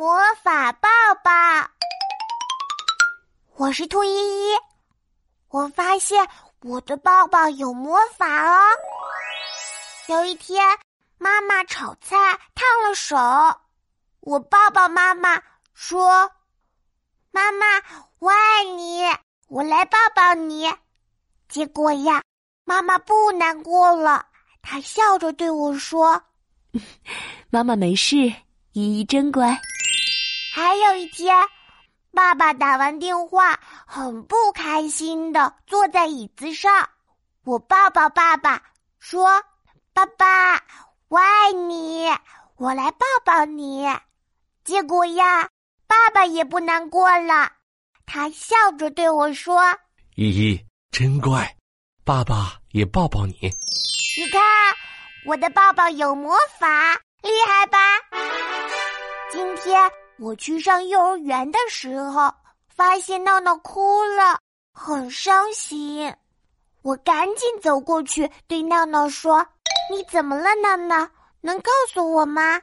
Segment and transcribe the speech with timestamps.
[0.00, 0.88] 魔法抱
[1.22, 1.30] 抱，
[3.56, 4.54] 我是兔依依。
[5.50, 6.26] 我发现
[6.62, 8.58] 我的抱抱有魔法哦。
[10.08, 10.66] 有一天，
[11.18, 12.16] 妈妈炒菜
[12.54, 13.14] 烫了手，
[14.20, 15.38] 我抱抱妈妈
[15.74, 16.32] 说
[17.30, 17.66] ：“妈妈，
[18.20, 19.02] 我爱你，
[19.48, 20.72] 我来抱抱你。”
[21.46, 22.22] 结果呀，
[22.64, 24.24] 妈妈不难过了，
[24.62, 26.22] 她笑着对我说
[27.52, 28.16] ：“妈妈没事，
[28.72, 29.60] 依依真乖。”
[30.60, 31.34] 还有一天，
[32.12, 36.86] 爸爸打完电话，很不开心的坐在椅子上。
[37.44, 38.62] 我抱抱爸爸，
[38.98, 39.42] 说
[39.94, 40.62] ：“爸爸，
[41.08, 42.10] 我爱你，
[42.58, 43.88] 我来抱抱你。”
[44.62, 45.48] 结果呀，
[45.86, 47.50] 爸爸也不难过了，
[48.04, 49.62] 他笑着对我说
[50.14, 51.56] ：“依依真乖，
[52.04, 53.32] 爸爸也抱抱你。
[53.40, 54.42] 你看，
[55.24, 57.78] 我的抱抱有魔法，厉害吧？
[59.32, 62.30] 今天。”我去上幼儿园的时候，
[62.68, 64.38] 发现闹闹哭了，
[64.74, 66.14] 很伤心。
[66.82, 69.46] 我赶紧走过去对闹闹说
[69.90, 71.08] ：“你怎么了，闹闹？
[71.40, 72.60] 能告诉我吗？”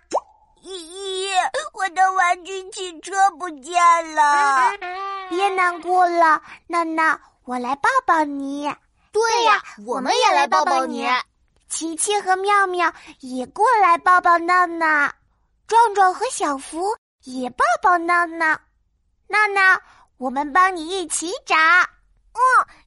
[0.61, 1.29] 依依，
[1.73, 3.73] 我的玩具汽车不见
[4.13, 4.71] 了。
[5.27, 8.71] 别难过了，闹闹，我来抱抱你。
[9.11, 11.07] 对呀，我们也来抱抱你。
[11.69, 15.11] 琪琪和妙妙也过来抱抱闹闹，
[15.65, 16.95] 壮壮和小福。
[17.27, 18.57] 也抱抱闹闹，
[19.27, 19.81] 闹闹，
[20.17, 21.57] 我们帮你一起找。
[21.57, 22.41] 嗯，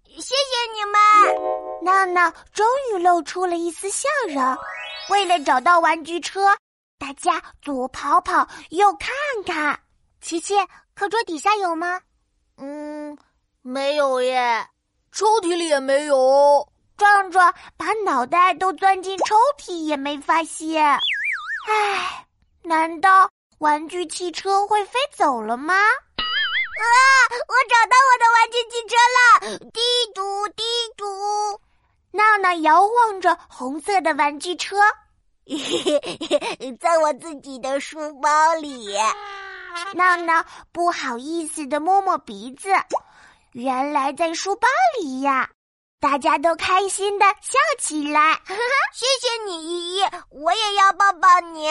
[0.07, 1.85] 谢谢你们。
[1.85, 4.57] 闹闹终于露出了一丝笑容。
[5.11, 6.57] 为了找到玩具车，
[6.99, 9.11] 大家左跑跑，右看
[9.45, 9.79] 看。
[10.23, 10.55] 琪琪，
[10.95, 12.01] 课桌底下有吗？
[12.57, 13.19] 嗯，
[13.61, 14.67] 没有耶。
[15.13, 16.67] 抽屉里也没有。
[16.97, 20.83] 壮壮把脑袋都钻进抽屉，也没发现。
[21.69, 22.27] 唉，
[22.63, 23.29] 难道？
[23.61, 25.75] 玩具汽车会飞走了吗？
[25.75, 25.85] 啊！
[27.31, 29.71] 我找到我的玩具汽车了！
[29.71, 29.81] 滴
[30.15, 30.63] 嘟滴
[30.97, 31.05] 嘟，
[32.11, 34.79] 闹闹摇晃着红色的玩具车，
[36.81, 38.97] 在我自己的书包里。
[39.95, 40.43] 闹闹
[40.73, 42.71] 不好意思的摸摸鼻子，
[43.53, 44.67] 原来在书包
[44.99, 45.51] 里呀！
[46.01, 48.41] 大家都开心的笑起来。
[48.95, 51.69] 谢谢你，依依，我也要抱抱你。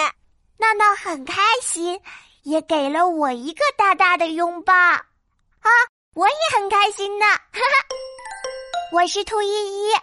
[0.59, 2.01] 闹闹很开心，
[2.43, 4.73] 也给了我一个大大的拥抱。
[4.73, 5.69] 啊，
[6.13, 7.25] 我也很开心呢！
[7.25, 7.85] 哈哈，
[8.91, 9.93] 我是兔依依，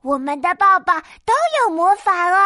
[0.00, 2.38] 我们的抱抱都有魔法哦。